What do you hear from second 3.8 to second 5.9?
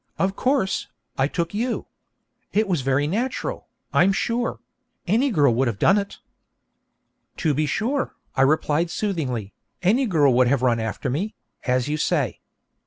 I'm sure; any girl would have